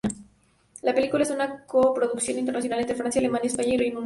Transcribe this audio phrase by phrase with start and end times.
[0.81, 3.99] La película es una coproducción internacional entre Francia, Alemania, España y Reino Unido.